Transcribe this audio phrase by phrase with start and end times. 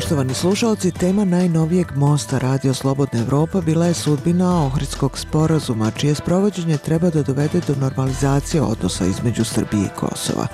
[0.00, 6.78] Poštovani slušalci, tema najnovijeg mosta Radio Slobodna Evropa bila je sudbina Ohridskog sporazuma, čije sprovođenje
[6.78, 10.46] treba da dovede do normalizacije odnosa između Srbije i Kosova.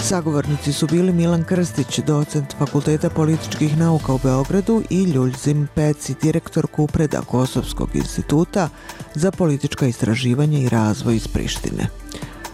[0.00, 6.66] Sagovornici su bili Milan Krstić, docent Fakulteta političkih nauka u Beogradu i Ljuljzim Peci, direktor
[6.66, 8.68] Kupreda Kosovskog instituta
[9.14, 11.88] za politička istraživanja i razvoj iz Prištine.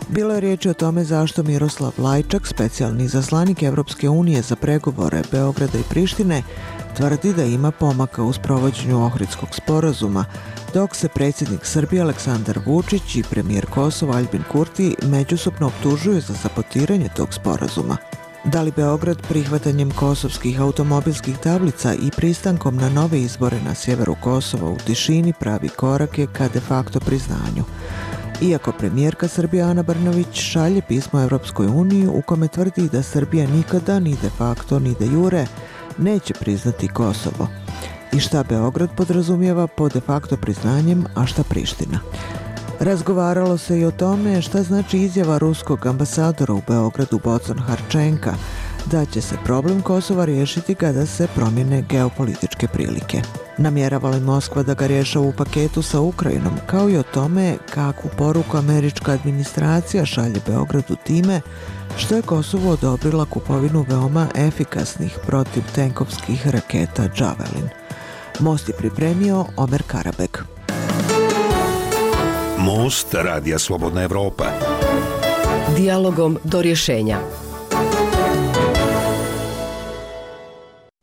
[0.08, 5.78] Bilo je riječi o tome zašto Miroslav Lajčak, specijalni zaslanik Evropske unije za pregovore Beograda
[5.78, 6.42] i Prištine,
[6.96, 10.24] tvrdi da ima pomaka u sprovođenju Ohridskog sporazuma,
[10.74, 17.08] dok se predsjednik Srbije Aleksandar Vučić i premijer Kosova Albin Kurti međusobno optužuju za sabotiranje
[17.16, 17.96] tog sporazuma.
[18.44, 24.70] Da li Beograd prihvatanjem kosovskih automobilskih tablica i pristankom na nove izbore na sjeveru Kosova
[24.70, 27.64] u tišini pravi korake ka de facto priznanju?
[28.40, 34.00] Iako premijerka Srbije Ana Brnović šalje pismo Evropskoj uniji u kome tvrdi da Srbija nikada
[34.00, 35.46] ni de facto ni de jure
[35.98, 37.48] neće priznati Kosovo.
[38.12, 42.00] I šta Beograd podrazumijeva po de facto priznanjem, a šta Priština.
[42.80, 48.34] Razgovaralo se i o tome šta znači izjava ruskog ambasadora u Beogradu Bocon Harčenka
[48.90, 53.22] da će se problem Kosova riješiti kada se promjene geopolitičke prilike.
[53.58, 58.10] Namjerava li Moskva da ga rješava u paketu sa Ukrajinom, kao i o tome kakvu
[58.18, 61.40] poruku američka administracija šalje Beogradu time
[61.96, 67.68] što je Kosovo odobrila kupovinu veoma efikasnih protiv tenkovskih raketa Javelin.
[68.40, 70.44] Most je pripremio Omer Karabek.
[72.58, 74.44] Most Radija Slobodna Evropa.
[75.76, 77.47] Dialogom do rješenja.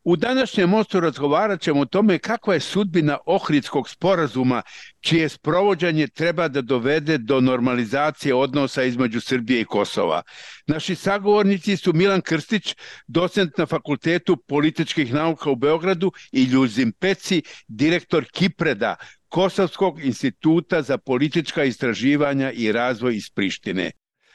[0.06, 4.62] U današnjem mostu razgovarat ćemo o tome kakva je sudbina Ohridskog sporazuma,
[5.00, 10.22] čije sprovođanje treba da dovede do normalizacije odnosa između Srbije i Kosova.
[10.66, 12.74] Naši sagovornici su Milan Krstić,
[13.06, 18.96] docent na Fakultetu političkih nauka u Beogradu i Ljuzim Peci, direktor Kipreda,
[19.28, 23.90] Kosovskog instituta za politička istraživanja i razvoj iz Prištine.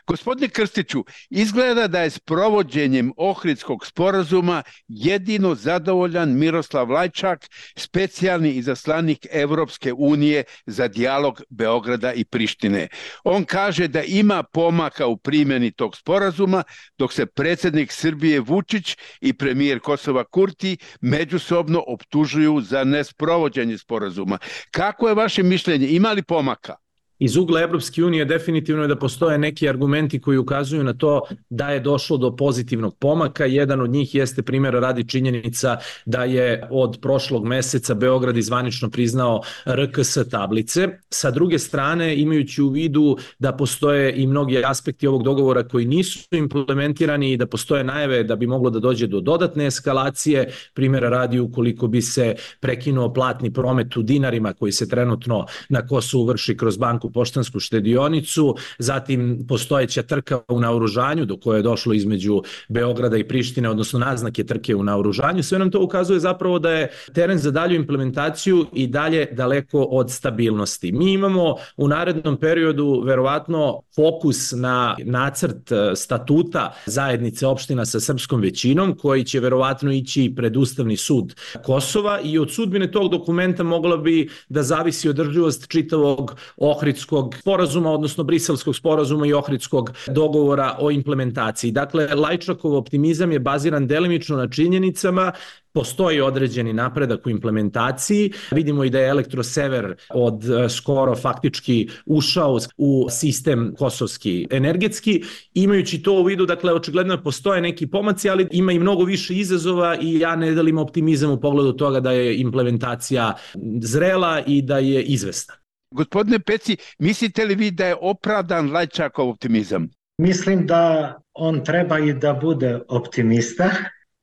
[0.07, 9.27] Gospodine Krstiću, izgleda da je s provođenjem Ohridskog sporazuma jedino zadovoljan Miroslav Lajčak, specijalni izaslanik
[9.31, 12.87] Evropske unije za dijalog Beograda i Prištine.
[13.23, 16.63] On kaže da ima pomaka u primjeni tog sporazuma,
[16.97, 24.37] dok se predsjednik Srbije Vučić i premijer Kosova Kurti međusobno optužuju za nesprovođenje sporazuma.
[24.71, 25.87] Kako je vaše mišljenje?
[25.87, 26.75] Ima li pomaka?
[27.21, 31.69] Iz ugla Evropske unije definitivno je da postoje neki argumenti koji ukazuju na to da
[31.69, 33.45] je došlo do pozitivnog pomaka.
[33.45, 39.41] Jedan od njih jeste primjera radi činjenica da je od prošlog meseca Beograd izvanično priznao
[39.65, 40.87] RKS tablice.
[41.09, 46.19] Sa druge strane, imajući u vidu da postoje i mnogi aspekti ovog dogovora koji nisu
[46.31, 51.39] implementirani i da postoje najave da bi moglo da dođe do dodatne eskalacije, primjera radi
[51.39, 56.77] ukoliko bi se prekinuo platni promet u dinarima koji se trenutno na Kosovu vrši kroz
[56.77, 63.27] banku poštansku štedionicu, zatim postojeća trka u naoružanju do koje je došlo između Beograda i
[63.27, 67.51] Prištine, odnosno naznake trke u naoružanju, sve nam to ukazuje zapravo da je teren za
[67.51, 70.91] dalju implementaciju i dalje daleko od stabilnosti.
[70.91, 78.41] Mi imamo u narednom periodu verovatno fokus na nacrt e, statuta zajednice opština sa srpskom
[78.41, 83.97] većinom, koji će verovatno ići pred Ustavni sud Kosova i od sudbine tog dokumenta mogla
[83.97, 90.91] bi da zavisi održivost čitavog Ohrid Ohridskog sporazuma, odnosno Briselskog sporazuma i Ohridskog dogovora o
[90.91, 91.71] implementaciji.
[91.71, 95.31] Dakle, Lajčakov optimizam je baziran delimično na činjenicama
[95.73, 98.31] Postoji određeni napredak u implementaciji.
[98.51, 105.23] Vidimo i da je Elektrosever od e, skoro faktički ušao u sistem kosovski energetski.
[105.53, 109.97] Imajući to u vidu, dakle, očigledno postoje neki pomaci, ali ima i mnogo više izazova
[110.01, 113.33] i ja ne delim optimizam u pogledu toga da je implementacija
[113.81, 115.60] zrela i da je izvesna.
[115.91, 119.89] Gospodine Peci, mislite li vi da je opravdan Lajčakov optimizam?
[120.17, 123.69] Mislim da on treba i da bude optimista,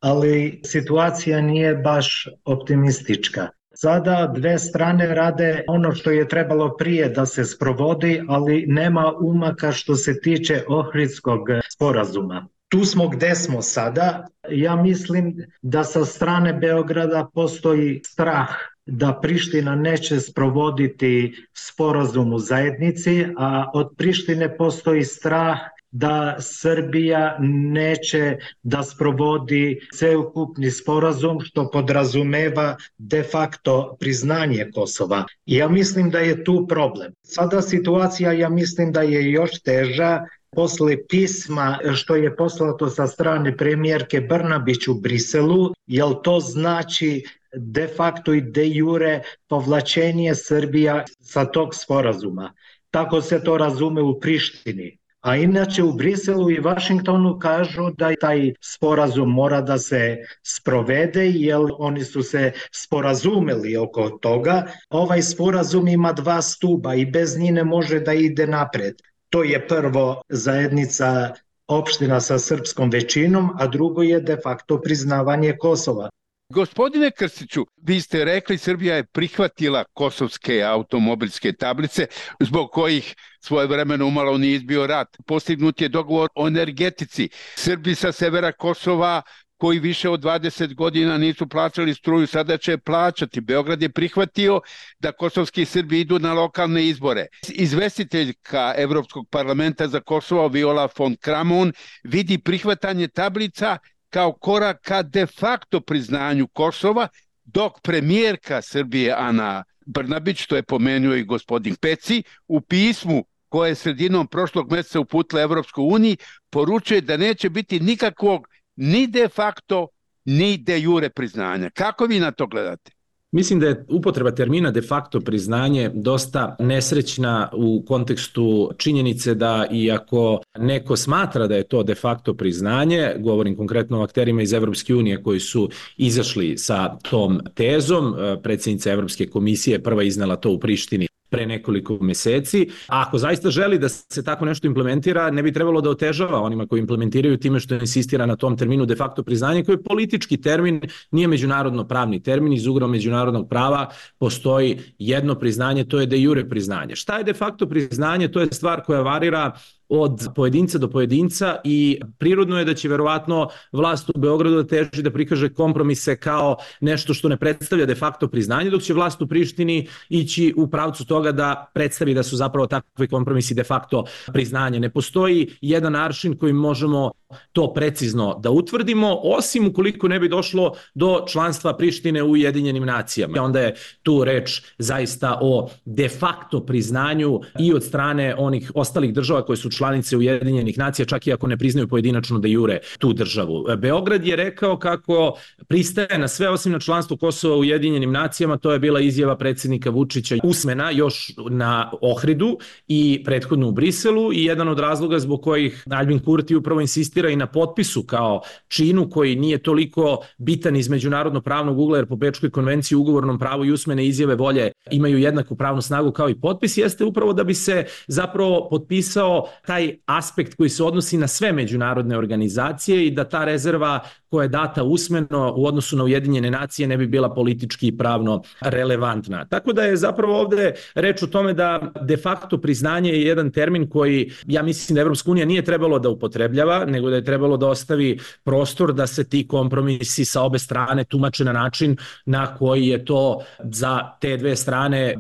[0.01, 3.49] ali situacija nije baš optimistička.
[3.75, 9.73] Sada dve strane rade ono što je trebalo prije da se sprovodi, ali nema umaka
[9.73, 11.41] što se tiče Ohridskog
[11.73, 12.49] sporazuma.
[12.69, 14.27] Tu smo gde smo sada.
[14.51, 18.49] Ja mislim da sa strane Beograda postoji strah
[18.89, 25.59] da Priština neće sprovoditi sporazum u zajednici, a od Prištine postoji strah
[25.91, 27.37] da Srbija
[27.73, 35.25] neće da sprovodi ceukupni sporazum što podrazumeva de facto priznanje Kosova.
[35.47, 37.13] Ja mislim da je tu problem.
[37.23, 40.21] Sada situacija ja mislim da je još teža
[40.51, 47.89] posle pisma što je poslato sa strane premijerke Brnabić u Briselu, jel to znači de
[47.97, 52.53] facto i de jure povlačenje Srbija sa tog sporazuma.
[52.91, 54.99] Tako se to razume u Prištini.
[55.21, 61.61] A inače u Briselu i Vašingtonu kažu da taj sporazum mora da se sprovede jer
[61.79, 64.67] oni su se sporazumeli oko toga.
[64.91, 69.03] Ovaj sporazum ima dva stuba i bez njih ne može da ide napred.
[69.31, 71.35] To je prvo zajednica
[71.67, 76.09] opština sa srpskom većinom, a drugo je de facto priznavanje Kosova.
[76.53, 82.07] Gospodine Krstiću, vi ste rekli Srbija je prihvatila kosovske automobilske tablice
[82.41, 85.17] zbog kojih svoje vremeno umalo nije izbio rat.
[85.27, 87.29] Postignut je dogovor o energetici.
[87.57, 89.23] Srbi sa severa Kosova
[89.59, 93.41] koji više od 20 godina nisu plaćali struju, sada će plaćati.
[93.41, 94.61] Beograd je prihvatio
[94.99, 97.27] da kosovski Srbi idu na lokalne izbore.
[97.49, 101.73] Izvestiteljka Evropskog parlamenta za Kosovo Viola von Kramon
[102.03, 103.79] vidi prihvatanje tablica
[104.11, 107.09] kao korak ka de facto priznanju Kosova,
[107.45, 113.75] dok premijerka Srbije Ana Brnabić, to je pomenuo i gospodin Peci, u pismu koje je
[113.75, 116.17] sredinom prošlog meseca uputila Evropskoj uniji,
[116.51, 119.89] poručuje da neće biti nikakvog ni de facto,
[120.25, 121.71] ni de jure priznanja.
[121.71, 122.91] Kako vi na to gledate?
[123.33, 130.41] Mislim da je upotreba termina de facto priznanje dosta nesrećna u kontekstu činjenice da iako
[130.59, 135.23] neko smatra da je to de facto priznanje, govorim konkretno o akterima iz Evropske unije
[135.23, 141.47] koji su izašli sa tom tezom, predsjednica Evropske komisije prva iznala to u Prištini pre
[141.47, 142.69] nekoliko meseci.
[142.89, 146.67] A ako zaista želi da se tako nešto implementira, ne bi trebalo da otežava onima
[146.67, 150.81] koji implementiraju time što insistira na tom terminu de facto priznanje, koji je politički termin,
[151.11, 156.49] nije međunarodno pravni termin, iz ugra međunarodnog prava postoji jedno priznanje, to je de jure
[156.49, 156.97] priznanje.
[156.97, 158.29] Šta je de facto priznanje?
[158.29, 159.53] To je stvar koja varira
[159.89, 165.03] od pojedinca do pojedinca i prirodno je da će verovatno vlast u Beogradu da teži
[165.03, 169.27] da prikaže kompromise kao nešto što ne predstavlja de facto priznanje, dok će vlast u
[169.27, 174.81] Prištini ići u pravcu toga da predstavi da su zapravo takvi kompromisi de facto priznanje.
[174.81, 177.11] Ne postoji jedan aršin koji možemo
[177.53, 183.43] to precizno da utvrdimo, osim ukoliko ne bi došlo do članstva Prištine u Ujedinjenim nacijama.
[183.43, 189.45] Onda je tu reč zaista o de facto priznanju i od strane onih ostalih država
[189.45, 193.65] koje su članice Ujedinjenih nacija, čak i ako ne priznaju pojedinačno da jure tu državu.
[193.79, 195.39] Beograd je rekao kako
[195.69, 199.91] pristaje na sve osim na članstvo Kosova u Ujedinjenim nacijama, to je bila izjava predsjednika
[199.91, 202.59] Vučića usmena još na Ohridu
[202.89, 207.37] i prethodno u Briselu i jedan od razloga zbog kojih Albin Kurti upravo insistira i
[207.37, 212.51] na potpisu kao činu koji nije toliko bitan iz međunarodno pravnog ugla jer po Bečkoj
[212.51, 217.05] konvenciji ugovornom pravu i usmene izjave volje imaju jednaku pravnu snagu kao i potpis jeste
[217.05, 223.07] upravo da bi se zapravo potpisao taj aspekt koji se odnosi na sve međunarodne organizacije
[223.07, 224.01] i da ta rezerva
[224.31, 228.43] koja je data usmeno u odnosu na Ujedinjene nacije ne bi bila politički i pravno
[228.61, 229.45] relevantna.
[229.45, 233.89] Tako da je zapravo ovde reč o tome da de facto priznanje je jedan termin
[233.89, 237.69] koji ja mislim da Evropska unija nije trebalo da upotrebljava, nego da je trebalo da
[237.69, 243.05] ostavi prostor da se ti kompromisi sa obe strane tumače na način na koji je
[243.05, 245.15] to za te dve strane,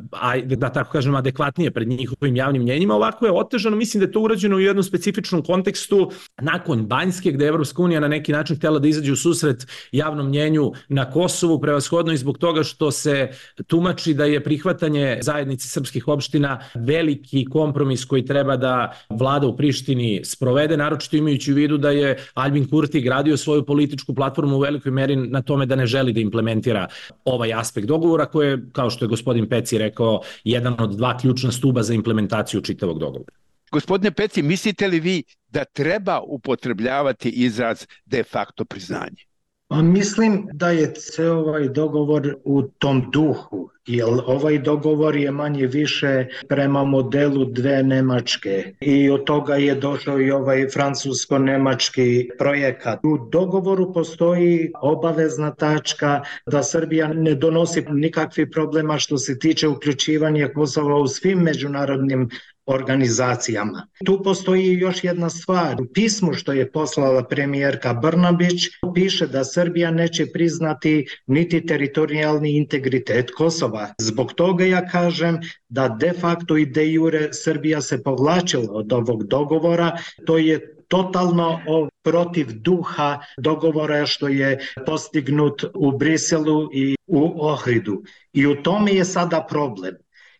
[0.44, 2.94] da tako kažem, adekvatnije pred njihovim javnim mnjenjima.
[2.94, 7.44] Ovako je otežano, mislim da je to urađeno u jednom specifičnom kontekstu nakon Banjske, gde
[7.44, 11.60] je Evropska unija na neki način htela da izađe u susret javnom mnjenju na Kosovu,
[11.60, 13.28] prevashodno i zbog toga što se
[13.66, 20.20] tumači da je prihvatanje zajednice srpskih opština veliki kompromis koji treba da vlada u Prištini
[20.24, 24.92] sprovede, naročito imajući u vidu da je Albin Kurti gradio svoju političku platformu u velikoj
[24.92, 26.86] meri na tome da ne želi da implementira
[27.24, 31.52] ovaj aspekt dogovora koji je, kao što je gospodin Peci rekao, jedan od dva ključna
[31.52, 33.47] stuba za implementaciju čitavog dogovora.
[33.72, 39.28] Gospodine Peci, mislite li vi da treba upotrebljavati izraz de facto priznanje?
[39.70, 45.66] Pa mislim da je ceo ovaj dogovor u tom duhu, jer ovaj dogovor je manje
[45.66, 52.98] više prema modelu dve Nemačke i od toga je došao i ovaj francusko-nemački projekat.
[53.02, 60.48] U dogovoru postoji obavezna tačka da Srbija ne donosi nikakvi problema što se tiče uključivanja
[60.54, 62.28] Kosova u svim međunarodnim
[62.68, 63.86] organizacijama.
[64.04, 65.76] Tu postoji još jedna stvar.
[65.82, 68.62] U pismu što je poslala premijerka Brnabić
[68.94, 73.88] piše da Srbija neće priznati niti teritorijalni integritet Kosova.
[73.98, 79.24] Zbog toga ja kažem da de facto i de jure Srbija se povlačila od ovog
[79.24, 79.96] dogovora.
[80.26, 81.60] To je totalno
[82.02, 88.02] protiv duha dogovora što je postignut u Briselu i u Ohridu.
[88.32, 89.94] I u tome je sada problem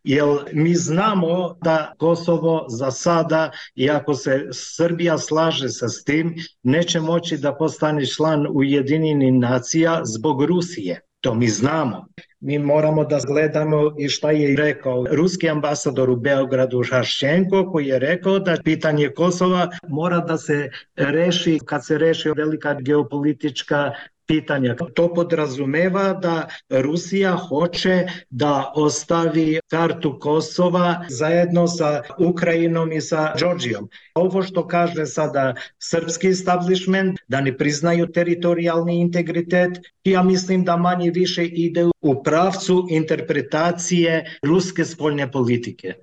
[0.09, 7.39] jer mi znamo da Kosovo za sada, iako se Srbija slaže sa tim, neće moći
[7.39, 11.01] da postane član Ujedinjenih nacija zbog Rusije.
[11.21, 12.07] To mi znamo.
[12.41, 17.99] Mi moramo da gledamo i šta je rekao ruski ambasador u Beogradu Šašćenko koji je
[17.99, 23.93] rekao da pitanje Kosova mora da se reši kad se reši velika geopolitička
[24.29, 24.77] pitanja.
[24.95, 33.89] To podrazumeva da Rusija hoće da ostavi kartu Kosova zajedno sa Ukrajinom i sa Đorđijom.
[34.15, 41.11] Ovo što kaže sada srpski establishment, da ne priznaju teritorijalni integritet, ja mislim da manje
[41.11, 45.95] više ide u pravcu interpretacije ruske spoljne politike.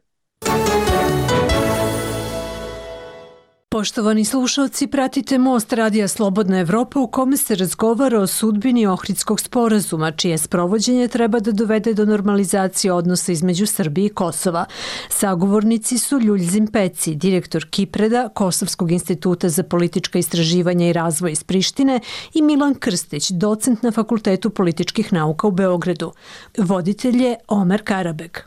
[3.76, 10.12] Poštovani slušalci, pratite Most Radija Slobodna Evropa u kome se razgovara o sudbini Ohridskog sporazuma,
[10.12, 14.66] čije sprovođenje treba da dovede do normalizacije odnosa između Srbije i Kosova.
[15.10, 22.00] Sagovornici su Ljuljzim Peci, direktor Kipreda, Kosovskog instituta za politička istraživanja i razvoj iz Prištine
[22.34, 26.12] i Milan Krstić, docent na Fakultetu političkih nauka u Beogradu.
[26.58, 28.38] Voditelj je Omer Karabeg.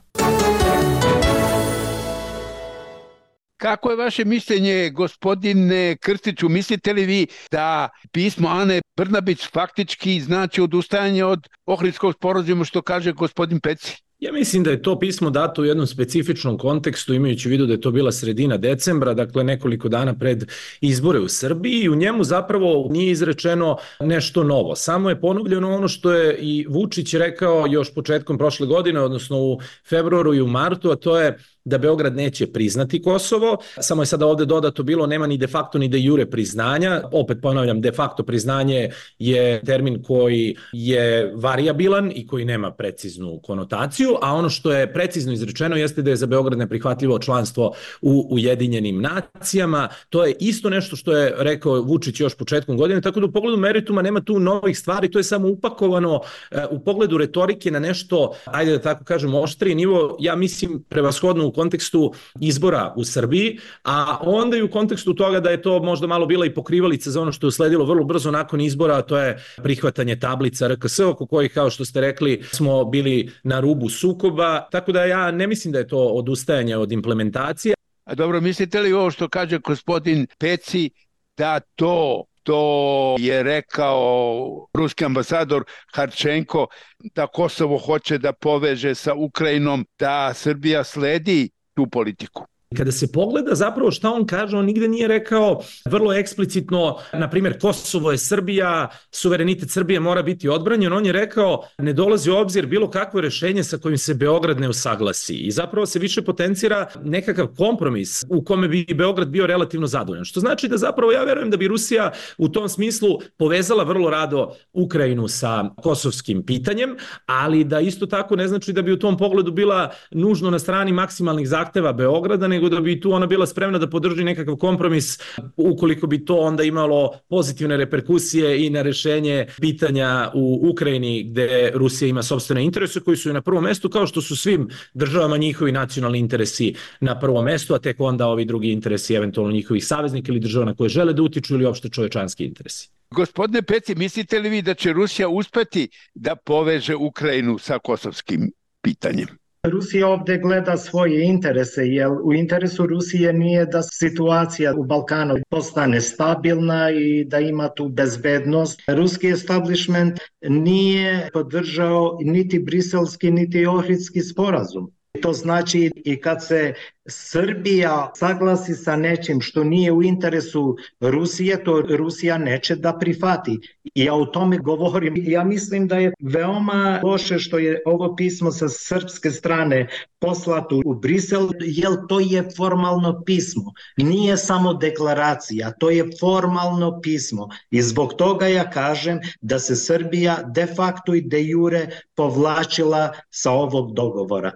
[3.59, 6.49] Kako je vaše mišljenje, gospodine Krstiću?
[6.49, 13.13] Mislite li vi da pismo Ane Brnabić faktički znači odustajanje od Ohridskog sporozuma što kaže
[13.13, 13.97] gospodin Peci?
[14.19, 17.73] Ja mislim da je to pismo dato u jednom specifičnom kontekstu, imajući u vidu da
[17.73, 20.45] je to bila sredina decembra, dakle nekoliko dana pred
[20.81, 24.77] izbore u Srbiji i u njemu zapravo nije izrečeno nešto novo.
[24.77, 29.59] Samo je ponovljeno ono što je i Vučić rekao još početkom prošle godine, odnosno u
[29.89, 31.39] februaru i u martu, a to je
[31.69, 35.79] da Beograd neće priznati Kosovo, samo je sada ovde dodato bilo nema ni de facto
[35.79, 42.27] ni de jure priznanja, opet ponavljam, de facto priznanje je termin koji je variabilan i
[42.27, 46.59] koji nema preciznu konotaciju, a ono što je precizno izrečeno jeste da je za Beograd
[46.59, 47.73] neprihvatljivo članstvo
[48.03, 53.21] u Ujedinjenim nacijama, to je isto nešto što je rekao Vučić još početkom godine, tako
[53.21, 56.21] da u pogledu merituma nema tu novih stvari, to je samo upakovano
[56.51, 61.47] e, u pogledu retorike na nešto, ajde da tako kažem, oštriji nivo, ja mislim prevashodno
[61.47, 66.07] u kontekstu izbora u Srbiji, a onda i u kontekstu toga da je to možda
[66.07, 69.19] malo bila i pokrivalica za ono što je usledilo vrlo brzo nakon izbora, a to
[69.19, 74.69] je prihvatanje tablica RKS, oko kojih, kao što ste rekli, smo bili na rubu sukoba,
[74.71, 77.75] tako da ja ne mislim da je to odustajanje od implementacije.
[78.05, 80.91] A dobro, mislite li ovo što kaže gospodin Peci,
[81.37, 85.65] da to to je rekao ruski ambasador
[85.95, 86.67] Harčenko
[87.15, 92.47] da Kosovo hoće da poveže sa Ukrajinom, da Srbija sledi tu politiku.
[92.77, 97.61] Kada se pogleda zapravo šta on kaže, on nigde nije rekao vrlo eksplicitno, na primjer
[97.61, 102.67] Kosovo je Srbija, suverenitet Srbije mora biti odbranjen, on je rekao ne dolazi u obzir
[102.67, 107.47] bilo kakvo rešenje sa kojim se Beograd ne usaglasi i zapravo se više potencira nekakav
[107.47, 110.25] kompromis u kome bi Beograd bio relativno zadovoljan.
[110.25, 114.55] Što znači da zapravo ja verujem da bi Rusija u tom smislu povezala vrlo rado
[114.73, 116.97] Ukrajinu sa kosovskim pitanjem,
[117.27, 120.93] ali da isto tako ne znači da bi u tom pogledu bila nužno na strani
[120.93, 125.19] maksimalnih zahteva Beograda, nego da bi tu ona bila spremna da podrži nekakav kompromis
[125.57, 132.09] ukoliko bi to onda imalo pozitivne reperkusije i na rešenje pitanja u Ukrajini gde Rusija
[132.09, 136.19] ima sobstvene interese koji su na prvom mestu kao što su svim državama njihovi nacionalni
[136.19, 140.65] interesi na prvom mestu, a tek onda ovi drugi interesi eventualno njihovih saveznika ili država
[140.65, 142.89] na koje žele da utiču ili opšte čovečanski interesi.
[143.11, 148.51] Gospodine Peci, mislite li vi da će Rusija uspeti da poveže Ukrajinu sa kosovskim
[148.83, 149.29] pitanjem?
[149.71, 156.01] Rusija ovde gleda svoje interese, jer u interesu Rusije nije da situacija u Balkanu postane
[156.01, 158.81] stabilna i da ima tu bezbednost.
[158.89, 164.98] Ruski establishment nije podržao niti briselski, niti ohridski sporazum.
[165.23, 166.75] To znači i kad se
[167.07, 173.59] Srbija saglasi sa nečim što nije u interesu Rusije, to Rusija neće da prihvati.
[173.95, 175.15] I ja o tome govorim.
[175.17, 179.89] Ja mislim da je veoma loše što je ovo pismo sa srpske strane
[180.19, 183.73] poslato u Brisel, jer to je formalno pismo.
[183.97, 187.49] Nije samo deklaracija, to je formalno pismo.
[187.71, 193.51] I zbog toga ja kažem da se Srbija de facto i de jure povlačila sa
[193.51, 194.53] ovog dogovora.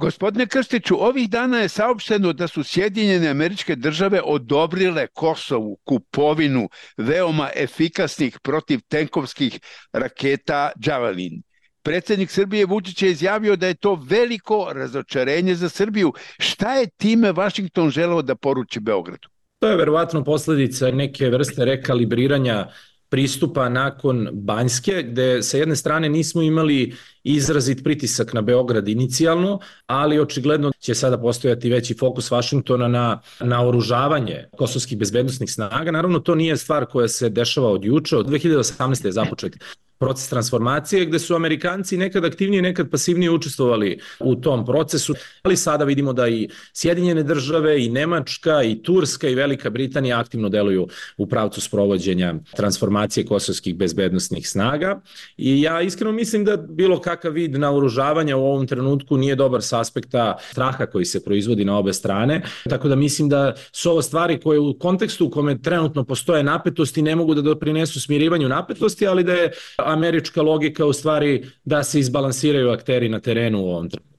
[0.00, 7.50] Gospodine Krstiću, ovih dana je saopšteno da su Sjedinjene američke države odobrile Kosovu kupovinu veoma
[7.56, 9.60] efikasnih protiv tenkovskih
[9.92, 11.42] raketa Javelin.
[11.82, 16.12] Predsednik Srbije Vučić je izjavio da je to veliko razočarenje za Srbiju.
[16.38, 19.28] Šta je time Vašington želeo da poruči Beogradu?
[19.58, 22.68] To je verovatno posledica neke vrste rekalibriranja
[23.10, 30.20] pristupa nakon Banjske, gde sa jedne strane nismo imali izrazit pritisak na Beograd inicijalno, ali
[30.20, 35.90] očigledno će sada postojati veći fokus Vašingtona na, na oružavanje kosovskih bezbednostnih snaga.
[35.90, 39.06] Naravno, to nije stvar koja se dešava od juče, od 2018.
[39.06, 39.56] je započet
[40.00, 45.84] proces transformacije gde su Amerikanci nekad aktivnije, nekad pasivnije učestvovali u tom procesu, ali sada
[45.84, 51.26] vidimo da i Sjedinjene države i Nemačka i Turska i Velika Britanija aktivno deluju u
[51.26, 55.00] pravcu sprovođenja transformacije kosovskih bezbednostnih snaga.
[55.36, 59.80] I ja iskreno mislim da bilo kakav vid naoružavanja u ovom trenutku nije dobar sa
[59.80, 64.40] aspekta straha koji se proizvodi na obe strane, tako da mislim da su ovo stvari
[64.40, 69.24] koje u kontekstu u kome trenutno postoje napetosti ne mogu da doprinesu smirivanju napetosti, ali
[69.24, 69.52] da je
[69.92, 74.10] američka logika u stvari da se izbalansiraju akteri na terenu u ovom trenutku.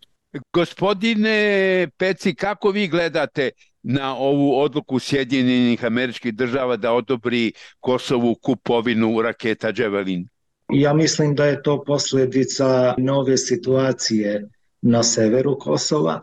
[0.54, 3.50] Gospodine Peci, kako vi gledate
[3.84, 10.28] na ovu odluku Sjedinjenih američkih država da odobri Kosovu kupovinu raketa Javelin?
[10.74, 14.50] Ja mislim da je to posledica nove situacije
[14.82, 16.22] na severu Kosova.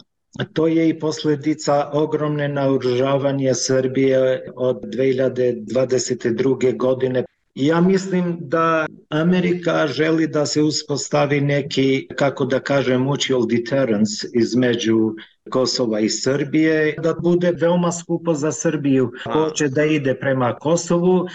[0.52, 6.76] To je i posledica ogromne naoružavanja Srbije od 2022.
[6.76, 7.24] godine
[7.60, 15.14] Ja mislim da Amerika želi da se uspostavi neki, kako da kažem, mutual deterrence između
[15.50, 19.12] Kosova i Srbije, da bude veoma skupo za Srbiju.
[19.32, 21.28] Hoće da ide prema Kosovu,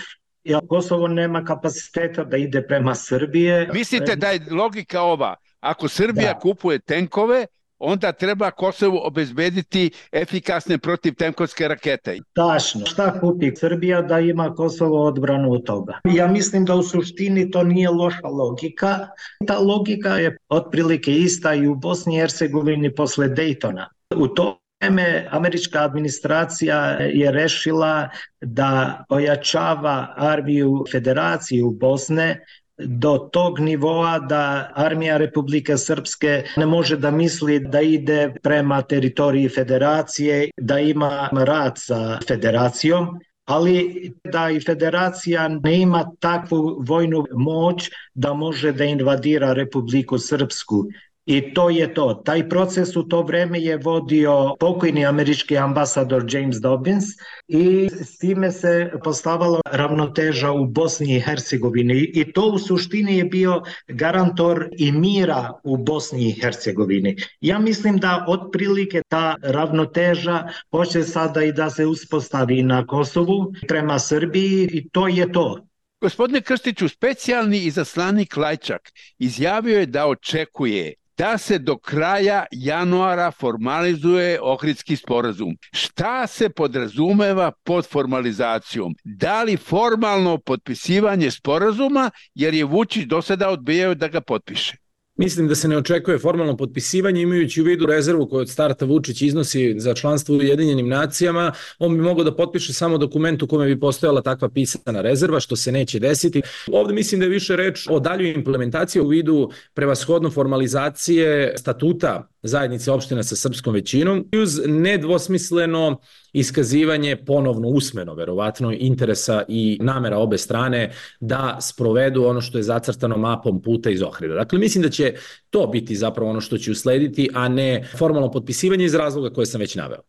[0.44, 3.70] ja Kosovo nema kapaciteta da ide prema Srbije.
[3.74, 6.40] Mislite da je logika ova, ako Srbija da.
[6.40, 7.46] kupuje tenkove,
[7.84, 12.18] onda treba Kosovu obezbediti efikasne protivtenkovske rakete.
[12.34, 12.86] Tačno.
[12.86, 16.00] Šta kupi Srbija da ima Kosovo odbranu od toga?
[16.06, 19.08] Ja mislim da u suštini to nije loša logika.
[19.48, 23.90] Ta logika je otprilike ista i u Bosni i Hercegovini posle Dejtona.
[24.16, 28.10] U to vreme američka administracija je rešila
[28.42, 32.46] da ojačava armiju federaciju Bosne
[32.78, 39.50] do tog nivoa da armija Republike Srpske ne može da misli da ide prema teritoriji
[39.50, 47.90] federacije, da ima rat sa federacijom, ali da i federacija ne ima takvu vojnu moć
[48.14, 50.86] da može da invadira Republiku Srpsku
[51.26, 52.14] I to je to.
[52.26, 57.06] Taj proces u to vreme je vodio pokojni američki ambasador James Dobbins
[57.48, 63.24] i s time se postavalo ravnoteža u Bosni i Hercegovini i to u suštini je
[63.24, 67.16] bio garantor i mira u Bosni i Hercegovini.
[67.42, 74.00] Ja mislim da otprilike ta ravnoteža hoće sada i da se uspostavi na Kosovu prema
[74.00, 75.68] Srbiji i to je to.
[76.02, 84.40] Gospodine Krstiću, specijalni izaslanik Lajčak izjavio je da očekuje da se do kraja januara formalizuje
[84.42, 85.58] Ohridski sporazum.
[85.74, 88.96] Šta se podrazumeva pod formalizacijom?
[89.04, 94.83] Da li formalno potpisivanje sporazuma, jer je Vučić do sada odbijao da ga potpiše?
[95.16, 99.22] Mislim da se ne očekuje formalno potpisivanje imajući u vidu rezervu koju od starta Vučić
[99.22, 103.66] iznosi za članstvo u Ujedinjenim nacijama, on bi mogao da potpiše samo dokument u kome
[103.66, 106.42] bi postojala takva pisana rezerva, što se neće desiti.
[106.72, 112.92] Ovde mislim da je više reč o daljoj implementaciji u vidu prevashodno formalizacije statuta zajednice
[112.92, 116.00] opština sa srpskom većinom i uz nedvosmisleno
[116.34, 123.18] iskazivanje ponovno usmeno, verovatno, interesa i namera obe strane da sprovedu ono što je zacrtano
[123.18, 124.34] mapom puta iz Ohrida.
[124.34, 125.14] Dakle, mislim da će
[125.50, 129.62] to biti zapravo ono što će uslediti, a ne formalno potpisivanje iz razloga koje sam
[129.62, 130.02] već naveo.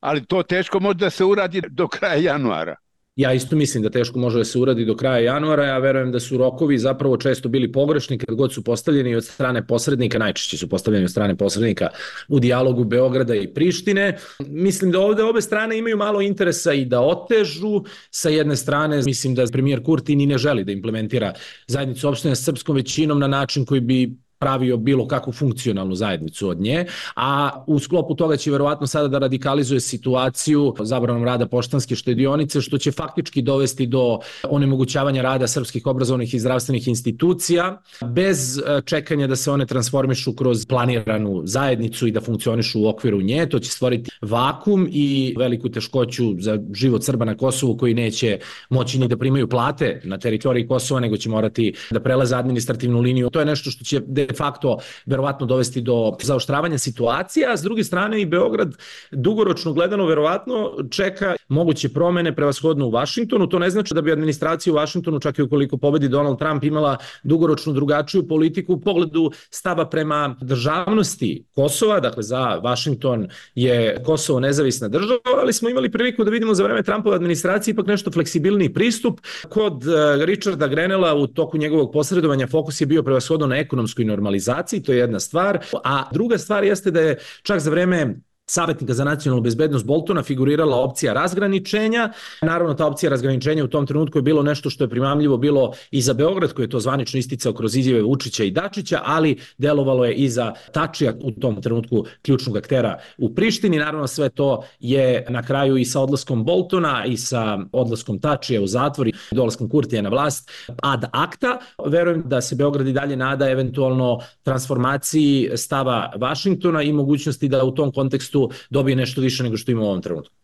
[0.00, 2.76] Ali to teško može da se uradi do kraja januara.
[3.20, 6.20] Ja isto mislim da teško može da se uradi do kraja januara, ja verujem da
[6.20, 10.68] su rokovi zapravo često bili pogrešni kad god su postavljeni od strane posrednika, najčešće su
[10.68, 11.88] postavljeni od strane posrednika
[12.28, 14.18] u dijalogu Beograda i Prištine.
[14.46, 17.84] Mislim da ovde obe strane imaju malo interesa i da otežu.
[18.10, 21.32] Sa jedne strane, mislim da premijer Kurti ni ne želi da implementira
[21.66, 26.60] zajednicu opštine s srpskom većinom na način koji bi pravio bilo kakvu funkcionalnu zajednicu od
[26.60, 26.84] nje,
[27.16, 32.78] a u sklopu toga će verovatno sada da radikalizuje situaciju zabranom rada poštanske štedionice, što
[32.78, 37.82] će faktički dovesti do onemogućavanja rada srpskih obrazovnih i zdravstvenih institucija,
[38.14, 43.20] bez e, čekanja da se one transformišu kroz planiranu zajednicu i da funkcionišu u okviru
[43.20, 43.46] nje.
[43.46, 48.38] To će stvoriti vakum i veliku teškoću za život Srba na Kosovu koji neće
[48.70, 53.30] moći ni da primaju plate na teritoriji Kosova, nego će morati da prelaze administrativnu liniju.
[53.30, 54.00] To je nešto što će
[54.32, 58.74] facto verovatno dovesti do zaoštravanja situacije, a s druge strane i Beograd
[59.10, 63.46] dugoročno gledano verovatno čeka moguće promene prevashodno u Vašingtonu.
[63.46, 66.96] To ne znači da bi administracija u Vašingtonu, čak i ukoliko pobedi Donald Trump, imala
[67.22, 74.88] dugoročno drugačiju politiku u pogledu stava prema državnosti Kosova, dakle za Vašington je Kosovo nezavisna
[74.88, 79.20] država, ali smo imali priliku da vidimo za vreme Trumpove administracije ipak nešto fleksibilniji pristup.
[79.48, 84.82] Kod eh, Richarda Grenela u toku njegovog posredovanja fokus je bio prevashodno na ekonomskoj normalizaciji,
[84.82, 89.04] to je jedna stvar, a druga stvar jeste da je čak za vreme savjetnika za
[89.04, 92.12] nacionalnu bezbednost Boltona figurirala opcija razgraničenja.
[92.42, 96.02] Naravno, ta opcija razgraničenja u tom trenutku je bilo nešto što je primamljivo bilo i
[96.02, 100.14] za Beograd, koji je to zvanično isticao kroz izjave Vučića i Dačića, ali delovalo je
[100.14, 103.78] i za Tačija u tom trenutku ključnog aktera u Prištini.
[103.78, 108.66] Naravno, sve to je na kraju i sa odlaskom Boltona i sa odlaskom Tačija u
[108.66, 110.50] zatvor i dolaskom Kurtija na vlast
[110.82, 111.58] ad acta.
[111.86, 117.74] Verujem da se Beograd i dalje nada eventualno transformaciji stava Vašingtona i mogućnosti da u
[117.74, 120.34] tom kontekstu tu dobije nešto više nego što ima u ovom trenutku.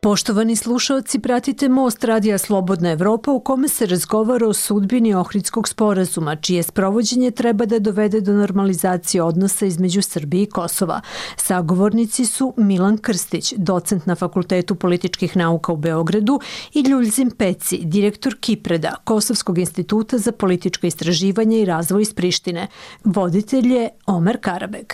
[0.00, 6.36] Poštovani slušalci, pratite Most Radija Slobodna Evropa u kome se razgovara o sudbini Ohridskog sporazuma,
[6.36, 11.00] čije sprovođenje treba da dovede do normalizacije odnosa između Srbije i Kosova.
[11.36, 16.40] Sagovornici su Milan Krstić, docent na Fakultetu političkih nauka u Beogradu
[16.74, 22.66] i Ljuljzim Peci, direktor Kipreda, Kosovskog instituta za političko istraživanje i razvoj iz Prištine.
[23.04, 24.92] Voditelj je Omer Karabeg.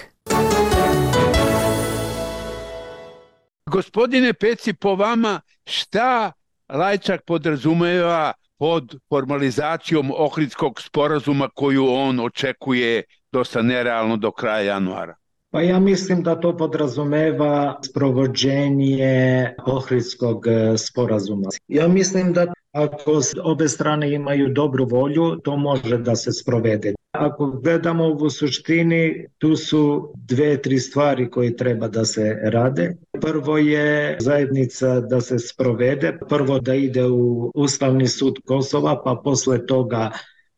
[3.67, 6.33] Gospodine Peci, po vama šta
[6.69, 15.15] Lajčak podrazumeva pod formalizacijom Ohridskog sporazuma koju on očekuje dosta nerealno do kraja januara?
[15.51, 20.45] Pa ja mislim da to podrazumeva sprovođenje Ohridskog
[20.77, 21.49] sporazuma.
[21.69, 26.95] Ja mislim da ako obe strane imaju dobru volju, to može da se sprovede.
[27.13, 32.97] Ako gledamo u suštini, tu su dve, tri stvari koje treba da se rade.
[33.21, 39.67] Prvo je zajednica da se sprovede, prvo da ide u Ustavni sud Kosova, pa posle
[39.67, 40.11] toga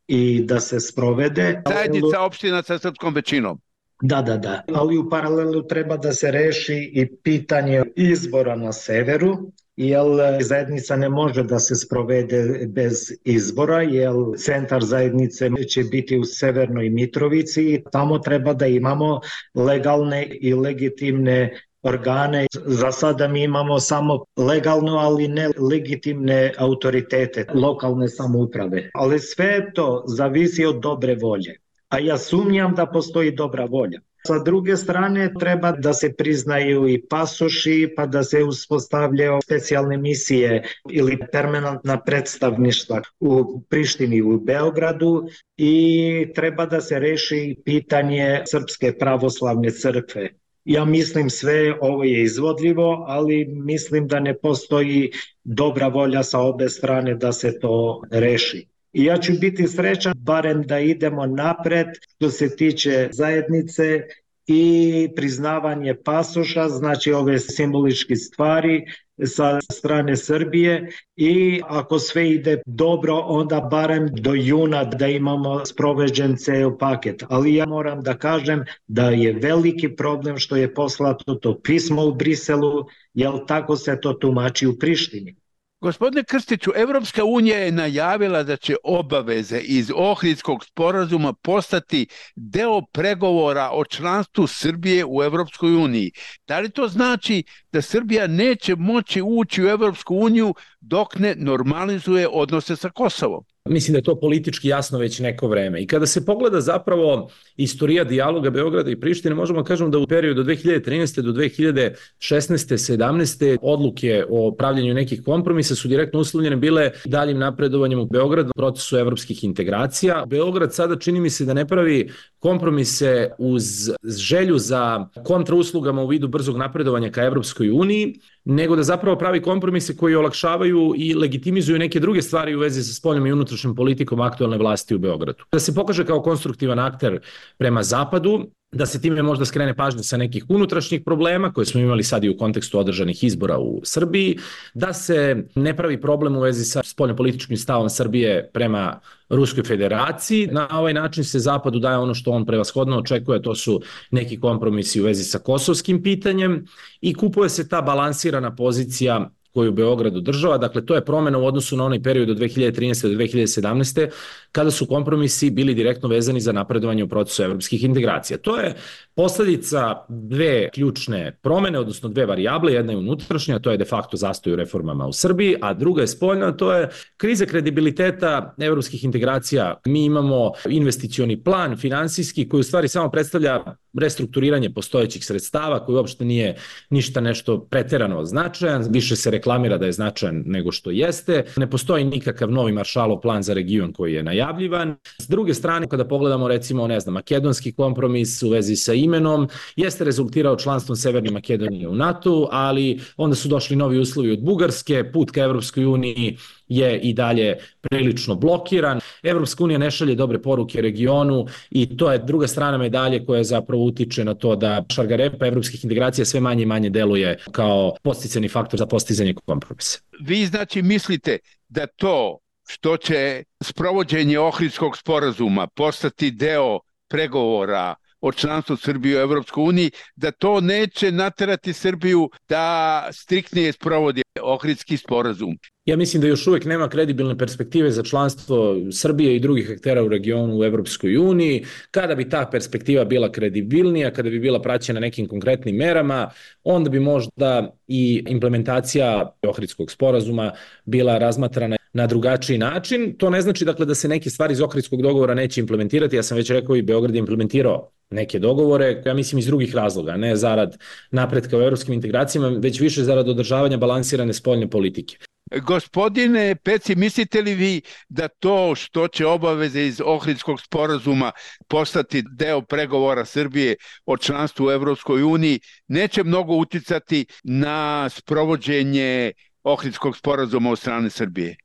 [0.09, 1.63] i da se sprovede.
[1.69, 3.61] Zajednica opština sa srpskom većinom.
[4.03, 4.63] Da, da, da.
[4.75, 10.07] Ali u paralelu treba da se reši i pitanje izbora na severu, jer
[10.41, 16.91] zajednica ne može da se sprovede bez izbora, jer centar zajednice će biti u Severnoj
[16.91, 19.21] Mitrovici i tamo treba da imamo
[19.55, 22.47] legalne i legitimne organe.
[22.67, 28.91] Za sada mi imamo samo legalno, ali ne legitimne autoritete, lokalne samouprave.
[28.95, 31.57] Ali sve to zavisi od dobre volje.
[31.89, 34.01] A ja sumnjam da postoji dobra volja.
[34.27, 40.63] Sa druge strane treba da se priznaju i pasoši, pa da se uspostavljaju specijalne misije
[40.91, 49.71] ili permanentna predstavništva u Prištini u Beogradu i treba da se reši pitanje Srpske pravoslavne
[49.71, 50.31] crkve.
[50.65, 55.11] Ja mislim sve ovo je izvodljivo, ali mislim da ne postoji
[55.45, 58.67] dobra volja sa obe strane da se to reši.
[58.97, 64.03] I ja ću biti srećan barem da idemo napred što se tiče zajednice
[64.47, 68.85] i priznavanje pasoša, znači ove simboličke stvari
[69.25, 76.37] sa strane Srbije i ako sve ide dobro, onda barem do juna da imamo sproveđen
[76.37, 77.23] ceo paket.
[77.29, 82.15] Ali ja moram da kažem da je veliki problem što je poslato to pismo u
[82.15, 85.37] Briselu, jer tako se to tumači u Prištini.
[85.81, 93.71] Gospodine Krstiću, Evropska unija je najavila da će obaveze iz Ohridskog sporazuma postati deo pregovora
[93.73, 96.11] o članstvu Srbije u Evropskoj uniji.
[96.49, 102.29] Da li to znači da Srbija neće moći ući u Evropsku uniju dok ne normalizuje
[102.33, 103.45] odnose sa Kosovom?
[103.69, 105.83] Mislim da je to politički jasno već neko vreme.
[105.83, 110.07] I kada se pogleda zapravo istorija dijaloga Beograda i Prištine, možemo da kažemo da u
[110.07, 111.21] periodu od 2013.
[111.21, 111.97] do 2016.
[112.21, 113.59] 17.
[113.63, 119.45] odluke o pravljanju nekih kompromisa su direktno uslovljene bile daljim napredovanjem u Beogradu procesu evropskih
[119.45, 120.25] integracija.
[120.27, 123.65] Beograd sada čini mi se da ne pravi kompromise uz
[124.05, 129.97] želju za kontrauslugama u vidu brzog napredovanja ka Evropskoj uniji, nego da zapravo pravi kompromise
[129.97, 134.59] koji olakšavaju i legitimizuju neke druge stvari u vezi sa spoljnom i unutrašnjom politikom aktualne
[134.59, 135.45] vlasti u Beogradu.
[135.53, 137.21] Da se pokaže kao konstruktivan akter
[137.59, 142.03] prema Zapadu, da se time možda skrene pažnja sa nekih unutrašnjih problema koje smo imali
[142.03, 144.39] sad i u kontekstu održanih izbora u Srbiji,
[144.75, 150.49] da se ne pravi problem u vezi sa spoljnopolitičkim stavom Srbije prema Ruskoj federaciji.
[150.53, 155.01] Na ovaj način se Zapadu daje ono što on prevashodno očekuje, to su neki kompromisi
[155.01, 156.67] u vezi sa kosovskim pitanjem
[157.01, 160.59] i kupuje se ta balansirana pozicija koju Beograd održava.
[160.59, 163.09] Dakle, to je promena u odnosu na onaj period od 2013.
[163.09, 164.09] do 2017.
[164.53, 168.39] kada su kompromisi bili direktno vezani za napredovanje u procesu evropskih integracija.
[168.39, 168.75] To je
[169.15, 174.53] posledica dve ključne promene, odnosno dve varijable, jedna je unutrašnja, to je de facto zastoj
[174.53, 179.81] u reformama u Srbiji, a druga je spoljna, to je kriza kredibiliteta evropskih integracija.
[179.87, 183.65] Mi imamo investicioni plan, finansijski, koji u stvari samo predstavlja
[184.01, 186.57] restrukturiranje postojećih sredstava koji uopšte nije
[186.91, 191.45] ništa nešto preterano značajan, više se reklamira da je značajan nego što jeste.
[191.57, 194.97] Ne postoji nikakav novi maršalov plan za region koji je najavljivan.
[195.19, 200.05] S druge strane, kada pogledamo recimo, ne znam, makedonski kompromis u vezi sa imenom, jeste
[200.05, 205.31] rezultirao članstvom Severne Makedonije u NATO, ali onda su došli novi uslovi od Bugarske, put
[205.31, 206.37] ka Evropskoj uniji
[206.69, 209.01] je i dalje prilično blokiran.
[209.23, 213.85] Evropska unija ne šalje dobre poruke regionu i to je druga strana medalje koja zapravo
[213.85, 218.79] utiče na to da šargarepa evropskih integracija sve manje i manje deluje kao posticani faktor
[218.79, 219.99] za postizanje kompromisa.
[220.21, 228.77] Vi znači mislite da to što će sprovođenje Ohridskog sporazuma postati deo pregovora o članstvu
[228.77, 235.59] Srbije u Evropskoj uniji, da to neće naterati Srbiju da striktnije sprovodi Ohridski sporazum.
[235.85, 240.09] Ja mislim da još uvek nema kredibilne perspektive za članstvo Srbije i drugih aktera u
[240.09, 241.65] regionu u Evropskoj uniji.
[241.91, 246.31] Kada bi ta perspektiva bila kredibilnija, kada bi bila praćena nekim konkretnim merama,
[246.65, 250.53] onda bi možda i implementacija Ohridskog sporazuma
[250.85, 253.15] bila razmatrana na drugačiji način.
[253.19, 256.17] To ne znači dakle da se neke stvari iz Ohridskog dogovora neće implementirati.
[256.17, 260.17] Ja sam već rekao i Beograd je implementirao neke dogovore, ja mislim iz drugih razloga,
[260.17, 260.77] ne zarad
[261.11, 265.17] napretka u evropskim integracijama, već više zarad održavanja balansirane spoljne politike.
[265.63, 271.33] Gospodine Peci, mislite li vi da to što će obaveze iz Ohridskog sporazuma
[271.69, 279.33] postati deo pregovora Srbije o članstvu u Evropskoj uniji neće mnogo uticati na sprovođenje
[279.63, 281.57] Ohridskog sporazuma od strane Srbije?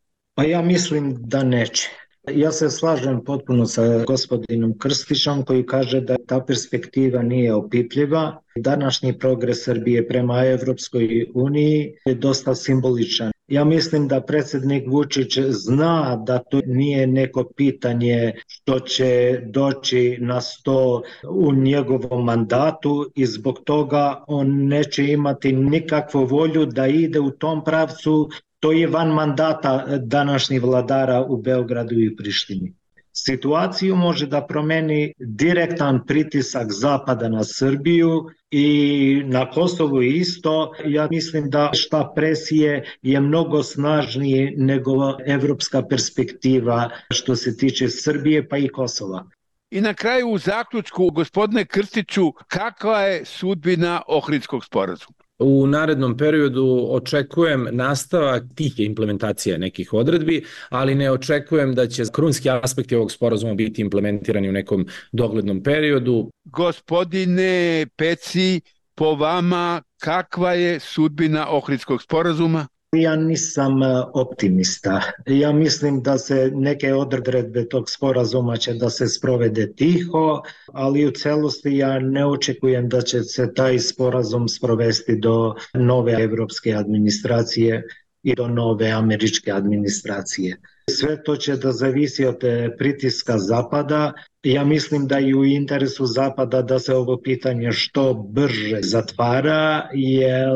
[0.41, 1.89] Pa ja mislim da neće.
[2.33, 8.41] Ja se slažem potpuno sa gospodinom Krstišom koji kaže da ta perspektiva nije opipljiva.
[8.55, 13.31] Današnji progres Srbije prema Evropskoj uniji je dosta simboličan.
[13.47, 20.41] Ja mislim da predsednik Vučić zna da to nije neko pitanje što će doći na
[20.41, 27.31] sto u njegovom mandatu i zbog toga on neće imati nikakvu volju da ide u
[27.31, 28.29] tom pravcu
[28.61, 32.73] To je van mandata današnjih vladara u Beogradu i Prištini.
[33.13, 40.73] Situaciju može da promeni direktan pritisak Zapada na Srbiju i na Kosovu isto.
[40.85, 44.93] Ja mislim da šta presije je mnogo snažnije nego
[45.25, 49.25] evropska perspektiva što se tiče Srbije pa i Kosova.
[49.71, 55.20] I na kraju u zaključku, gospodine Krstiću, kakva je sudbina Ohridskog sporazuma?
[55.41, 62.49] U narednom periodu očekujem nastavak tih implementacija nekih odredbi, ali ne očekujem da će krunski
[62.49, 66.31] aspekti ovog sporazuma biti implementirani u nekom doglednom periodu.
[66.43, 68.61] Gospodine Peci,
[68.95, 72.67] po vama kakva je sudbina Ohridskog sporazuma?
[72.95, 75.01] Ja nisam e, optimista.
[75.25, 80.41] Ja mislim da se neke odredbe tog sporazuma će da se sprovede tiho,
[80.73, 86.73] ali u celosti ja ne očekujem da će se taj sporazum sprovesti do nove evropske
[86.73, 87.83] administracije
[88.23, 90.57] i do nove američke administracije.
[90.97, 94.13] Sve to će da zavisi od e, pritiska Zapada.
[94.43, 100.47] Ja mislim da i u interesu Zapada da se ovo pitanje što brže zatvara, jer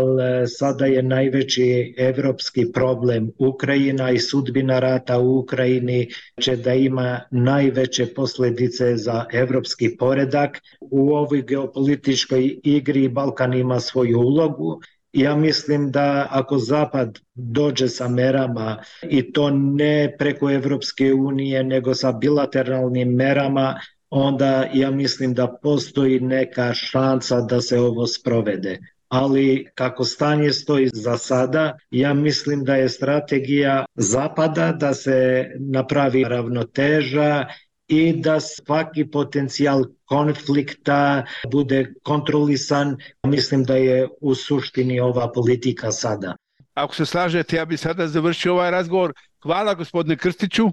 [0.44, 6.08] e, sada je najveći evropski problem Ukrajina i sudbina rata u Ukrajini
[6.42, 10.62] će da ima najveće posledice za evropski poredak.
[10.82, 14.82] U ovoj geopolitičkoj igri Balkan ima svoju ulogu
[15.16, 18.78] Ja mislim da ako Zapad dođe sa merama
[19.10, 26.20] i to ne preko Evropske unije nego sa bilateralnim merama, onda ja mislim da postoji
[26.20, 28.80] neka šansa da se ovo sprovede.
[29.08, 36.24] Ali kako stanje stoji za sada, ja mislim da je strategija Zapada da se napravi
[36.24, 37.46] ravnoteža
[37.88, 42.98] i da svaki potencijal konflikta bude kontrolisan.
[43.24, 46.36] Mislim da je u suštini ova politika sada.
[46.74, 49.14] Ako se slažete, ja bih sada završio ovaj razgovor.
[49.44, 50.70] Hvala gospodine Krstiću.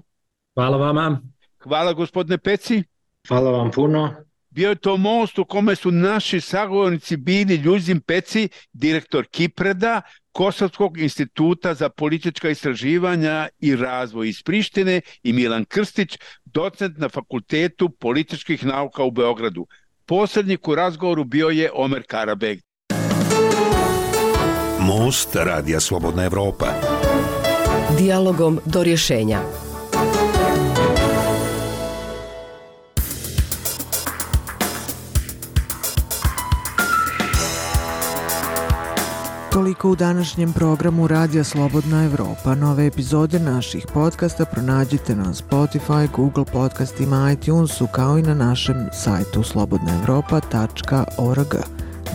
[0.53, 1.21] Hvala vama.
[1.63, 2.83] Hvala gospodine Peci.
[3.27, 4.15] Hvala vam puno.
[4.49, 10.01] Bio je to most u kome su naši sagovornici bili Ljuzim Peci, direktor Kipreda,
[10.33, 17.89] Kosovskog instituta za politička istraživanja i razvoj iz Prištine i Milan Krstić, docent na Fakultetu
[17.89, 19.67] političkih nauka u Beogradu.
[20.05, 22.59] Posrednik u razgovoru bio je Omer Karabeg.
[24.79, 26.67] Most Radija Slobodna Evropa.
[27.97, 29.39] Dialogom do rješenja.
[39.53, 42.55] Toliko u današnjem programu Radija Slobodna Evropa.
[42.55, 49.43] Nove epizode naših podcasta pronađite na Spotify, Google podcastima, iTunesu kao i na našem sajtu
[49.43, 51.55] slobodnaevropa.org.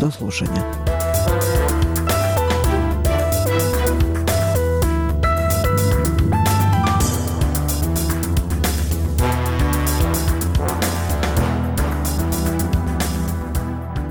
[0.00, 0.97] Do slušanja.